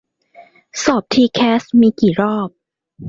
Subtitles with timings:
[0.83, 2.49] สอบทีแคสมีกี่รอบ